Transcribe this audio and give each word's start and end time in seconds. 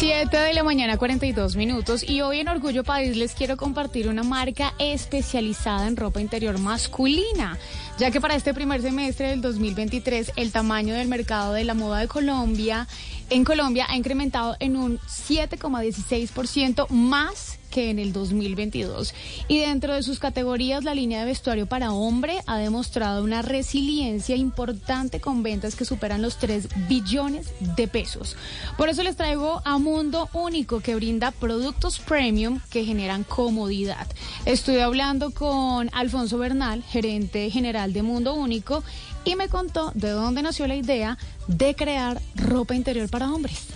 De 0.00 0.52
la 0.52 0.62
mañana, 0.62 0.98
42 0.98 1.56
minutos. 1.56 2.04
Y 2.06 2.20
hoy 2.20 2.40
en 2.40 2.48
Orgullo 2.48 2.84
País 2.84 3.16
les 3.16 3.32
quiero 3.32 3.56
compartir 3.56 4.08
una 4.08 4.22
marca 4.22 4.74
especializada 4.78 5.86
en 5.88 5.96
ropa 5.96 6.20
interior 6.20 6.58
masculina, 6.58 7.56
ya 7.98 8.10
que 8.10 8.20
para 8.20 8.34
este 8.34 8.52
primer 8.52 8.82
semestre 8.82 9.30
del 9.30 9.40
2023 9.40 10.32
el 10.36 10.52
tamaño 10.52 10.94
del 10.94 11.08
mercado 11.08 11.54
de 11.54 11.64
la 11.64 11.72
moda 11.72 12.00
de 12.00 12.08
Colombia, 12.08 12.86
en 13.30 13.44
Colombia, 13.44 13.86
ha 13.88 13.96
incrementado 13.96 14.56
en 14.60 14.76
un 14.76 14.98
7,16% 14.98 16.88
más 16.90 17.58
que 17.70 17.90
en 17.90 17.98
el 17.98 18.12
2022. 18.12 19.12
Y 19.48 19.58
dentro 19.58 19.94
de 19.94 20.02
sus 20.02 20.18
categorías, 20.18 20.84
la 20.84 20.94
línea 20.94 21.20
de 21.20 21.26
vestuario 21.26 21.66
para 21.66 21.92
hombre 21.92 22.38
ha 22.46 22.56
demostrado 22.56 23.22
una 23.24 23.42
resiliencia 23.42 24.36
importante 24.36 25.20
con 25.20 25.42
ventas 25.42 25.74
que 25.74 25.84
superan 25.84 26.22
los 26.22 26.38
3 26.38 26.68
billones 26.88 27.52
de 27.76 27.88
pesos. 27.88 28.36
Por 28.78 28.88
eso 28.88 29.02
les 29.02 29.16
traigo 29.16 29.60
a 29.64 29.76
Mundo 29.86 30.28
Único, 30.32 30.80
que 30.80 30.96
brinda 30.96 31.30
productos 31.30 32.00
premium 32.00 32.58
que 32.70 32.84
generan 32.84 33.22
comodidad. 33.22 34.08
Estuve 34.44 34.82
hablando 34.82 35.30
con 35.30 35.90
Alfonso 35.92 36.38
Bernal, 36.38 36.82
gerente 36.82 37.48
general 37.50 37.92
de 37.92 38.02
Mundo 38.02 38.34
Único, 38.34 38.82
y 39.24 39.36
me 39.36 39.48
contó 39.48 39.92
de 39.94 40.10
dónde 40.10 40.42
nació 40.42 40.66
la 40.66 40.74
idea 40.74 41.16
de 41.46 41.76
crear 41.76 42.20
ropa 42.34 42.74
interior 42.74 43.08
para 43.08 43.30
hombres. 43.32 43.68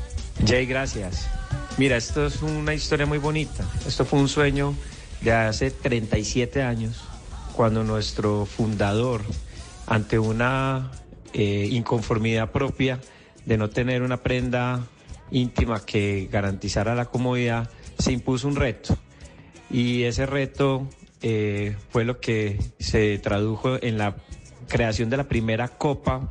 Jay, 0.44 0.67
gracias. 0.67 1.28
Mira, 1.78 1.97
esto 1.97 2.27
es 2.27 2.42
una 2.42 2.74
historia 2.74 3.06
muy 3.06 3.19
bonita. 3.19 3.64
Esto 3.86 4.05
fue 4.05 4.19
un 4.19 4.28
sueño 4.28 4.74
de 5.20 5.30
hace 5.30 5.70
37 5.70 6.61
años, 6.61 7.05
cuando 7.55 7.84
nuestro 7.84 8.47
fundador, 8.47 9.22
ante 9.86 10.19
una 10.19 10.91
eh, 11.33 11.69
inconformidad 11.70 12.50
propia 12.50 12.98
de 13.47 13.56
no 13.56 13.70
tener 13.70 14.02
una 14.02 14.17
prenda 14.17 14.89
íntima 15.31 15.84
que 15.84 16.28
garantizara 16.31 16.95
la 16.95 17.06
comodidad, 17.06 17.70
se 17.98 18.12
impuso 18.12 18.48
un 18.48 18.56
reto. 18.56 18.97
Y 19.70 20.03
ese 20.05 20.27
reto 20.27 20.89
eh, 21.23 21.77
fue 21.91 22.05
lo 22.05 22.20
que 22.20 22.59
se 22.78 23.19
tradujo 23.19 23.83
en 23.83 23.98
la 23.98 24.17
creación 24.69 25.11
de 25.11 25.17
la 25.17 25.25
primera 25.25 25.69
copa 25.69 26.31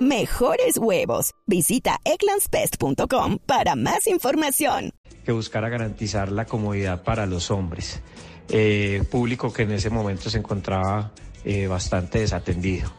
mejores 0.00 0.78
huevos. 0.78 1.34
Visita 1.46 2.00
eclanspest.com 2.04 3.38
para 3.46 3.76
más 3.76 4.06
información. 4.06 4.90
Que 5.24 5.32
buscara 5.32 5.68
garantizar 5.68 6.32
la 6.32 6.46
comodidad 6.46 7.02
para 7.02 7.26
los 7.26 7.50
hombres, 7.50 8.02
eh, 8.48 9.04
público 9.10 9.52
que 9.52 9.62
en 9.62 9.72
ese 9.72 9.90
momento 9.90 10.30
se 10.30 10.38
encontraba 10.38 11.12
eh, 11.44 11.66
bastante 11.66 12.20
desatendido. 12.20 12.90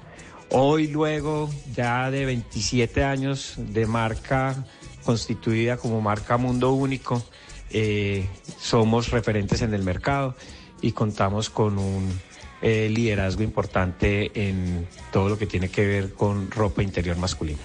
Hoy, 0.52 0.88
luego 0.88 1.50
ya 1.74 2.12
de 2.12 2.26
27 2.26 3.04
años 3.04 3.56
de 3.58 3.86
marca 3.86 4.66
constituida 5.04 5.78
como 5.78 6.02
marca 6.02 6.38
Mundo 6.38 6.74
Único, 6.74 7.24
eh, 7.70 8.28
somos 8.60 9.12
referentes 9.12 9.62
en 9.62 9.74
el 9.74 9.84
mercado 9.84 10.36
y 10.82 10.92
contamos 10.92 11.50
con 11.50 11.78
un 11.78 12.20
eh, 12.62 12.90
liderazgo 12.90 13.44
importante 13.44 14.32
en 14.34 14.88
todo 15.12 15.30
lo 15.30 15.38
que 15.38 15.46
tiene 15.46 15.70
que 15.70 15.86
ver 15.86 16.14
con 16.14 16.52
ropa 16.52 16.84
interior 16.84 17.18
masculina. 17.18 17.60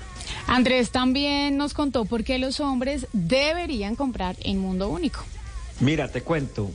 Andrés 0.47 0.91
también 0.91 1.57
nos 1.57 1.75
contó 1.75 2.05
por 2.05 2.25
qué 2.25 2.39
los 2.39 2.61
hombres 2.61 3.07
deberían 3.13 3.97
comprar 3.97 4.37
en 4.43 4.59
Mundo 4.59 4.89
Único. 4.89 5.25
Mira, 5.81 6.09
te 6.09 6.23
cuento. 6.23 6.71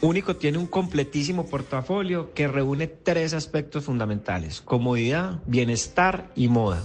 Único 0.00 0.36
tiene 0.36 0.56
un 0.56 0.66
completísimo 0.66 1.46
portafolio 1.46 2.32
que 2.32 2.48
reúne 2.48 2.86
tres 2.86 3.34
aspectos 3.34 3.84
fundamentales, 3.84 4.62
comodidad, 4.62 5.40
bienestar 5.46 6.30
y 6.34 6.48
moda. 6.48 6.82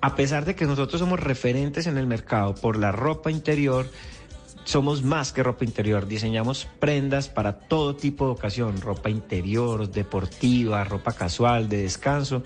A 0.00 0.14
pesar 0.14 0.44
de 0.44 0.54
que 0.54 0.64
nosotros 0.64 1.00
somos 1.00 1.20
referentes 1.20 1.86
en 1.86 1.98
el 1.98 2.06
mercado 2.06 2.54
por 2.54 2.78
la 2.78 2.90
ropa 2.90 3.30
interior, 3.30 3.90
somos 4.68 5.02
más 5.02 5.32
que 5.32 5.42
ropa 5.42 5.64
interior, 5.64 6.06
diseñamos 6.06 6.68
prendas 6.78 7.30
para 7.30 7.58
todo 7.58 7.96
tipo 7.96 8.26
de 8.26 8.32
ocasión, 8.32 8.78
ropa 8.82 9.08
interior, 9.08 9.90
deportiva, 9.90 10.84
ropa 10.84 11.12
casual, 11.12 11.70
de 11.70 11.78
descanso 11.84 12.42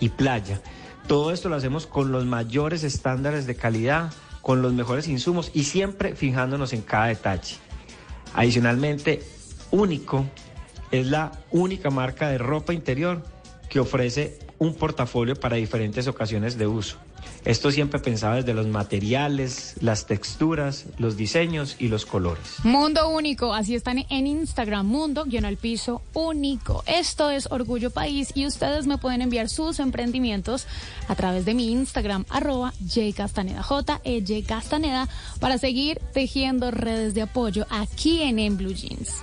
y 0.00 0.08
playa. 0.08 0.60
Todo 1.06 1.30
esto 1.30 1.48
lo 1.48 1.54
hacemos 1.54 1.86
con 1.86 2.10
los 2.10 2.26
mayores 2.26 2.82
estándares 2.82 3.46
de 3.46 3.54
calidad, 3.54 4.12
con 4.42 4.62
los 4.62 4.72
mejores 4.72 5.06
insumos 5.06 5.52
y 5.54 5.62
siempre 5.62 6.16
fijándonos 6.16 6.72
en 6.72 6.82
cada 6.82 7.06
detalle. 7.06 7.54
Adicionalmente, 8.34 9.22
Único 9.70 10.26
es 10.90 11.06
la 11.06 11.30
única 11.52 11.90
marca 11.90 12.28
de 12.30 12.38
ropa 12.38 12.74
interior 12.74 13.22
que 13.70 13.80
ofrece 13.80 14.38
un 14.58 14.74
portafolio 14.74 15.34
para 15.36 15.56
diferentes 15.56 16.06
ocasiones 16.06 16.58
de 16.58 16.66
uso. 16.66 16.98
Esto 17.44 17.70
siempre 17.70 18.00
pensaba 18.00 18.36
desde 18.36 18.52
los 18.52 18.66
materiales, 18.66 19.74
las 19.80 20.06
texturas, 20.06 20.84
los 20.98 21.16
diseños 21.16 21.76
y 21.78 21.88
los 21.88 22.04
colores. 22.04 22.56
Mundo 22.64 23.08
único, 23.08 23.54
así 23.54 23.74
están 23.74 24.04
en 24.10 24.26
Instagram, 24.26 24.86
mundo 24.86 25.24
guion 25.24 25.46
al 25.46 25.56
piso 25.56 26.02
único. 26.12 26.82
Esto 26.86 27.30
es 27.30 27.50
Orgullo 27.50 27.90
País 27.90 28.32
y 28.34 28.46
ustedes 28.46 28.86
me 28.86 28.98
pueden 28.98 29.22
enviar 29.22 29.48
sus 29.48 29.80
emprendimientos 29.80 30.66
a 31.08 31.14
través 31.14 31.46
de 31.46 31.54
mi 31.54 31.70
Instagram, 31.70 32.26
arroba 32.28 32.74
jcastaneda, 32.86 33.62
j 33.62 34.00
e 34.04 34.42
Castaneda, 34.42 35.08
para 35.38 35.56
seguir 35.56 35.98
tejiendo 36.12 36.70
redes 36.70 37.14
de 37.14 37.22
apoyo 37.22 37.66
aquí 37.70 38.22
en, 38.22 38.38
en 38.38 38.58
Blue 38.58 38.74
Jeans. 38.74 39.22